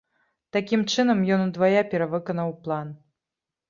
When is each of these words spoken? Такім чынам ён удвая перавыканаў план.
Такім 0.57 0.85
чынам 0.95 1.23
ён 1.37 1.45
удвая 1.47 1.87
перавыканаў 1.95 2.59
план. 2.67 2.87